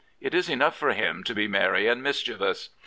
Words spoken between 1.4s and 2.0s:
merry